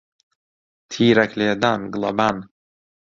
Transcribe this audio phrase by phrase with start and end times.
[0.89, 2.37] تیرەک لێدان، گڵەبان